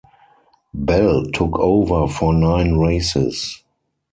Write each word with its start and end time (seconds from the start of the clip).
Bell 0.73 1.25
took 1.31 1.59
over 1.59 2.07
for 2.11 2.33
nine 2.33 2.79
races. 2.79 3.61